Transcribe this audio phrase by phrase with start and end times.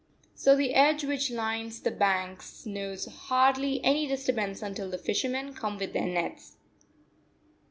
[0.33, 5.77] So the sedge which lines the banks knows hardly any disturbance until the fishermen come
[5.77, 6.57] with their nets.